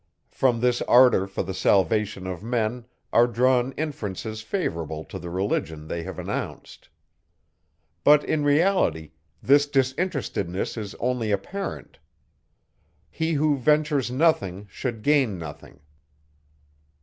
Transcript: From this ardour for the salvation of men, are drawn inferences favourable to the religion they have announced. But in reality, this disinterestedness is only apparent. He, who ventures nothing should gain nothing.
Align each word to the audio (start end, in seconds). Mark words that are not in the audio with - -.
From 0.31 0.61
this 0.61 0.81
ardour 0.87 1.27
for 1.27 1.43
the 1.43 1.53
salvation 1.53 2.25
of 2.25 2.41
men, 2.41 2.85
are 3.13 3.27
drawn 3.27 3.71
inferences 3.73 4.41
favourable 4.41 5.03
to 5.03 5.19
the 5.19 5.29
religion 5.29 5.87
they 5.87 6.01
have 6.01 6.17
announced. 6.17 6.89
But 8.03 8.23
in 8.23 8.43
reality, 8.43 9.11
this 9.43 9.67
disinterestedness 9.67 10.75
is 10.75 10.95
only 10.95 11.29
apparent. 11.29 11.99
He, 13.11 13.33
who 13.33 13.55
ventures 13.59 14.09
nothing 14.09 14.65
should 14.71 15.03
gain 15.03 15.37
nothing. 15.37 15.81